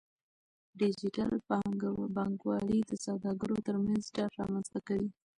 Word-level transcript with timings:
ډیجیټل 0.79 1.29
بانکوالي 2.15 2.79
د 2.85 2.91
سوداګرو 3.05 3.55
ترمنځ 3.67 4.03
ډاډ 4.15 4.31
رامنځته 4.41 4.79
کوي. 4.87 5.09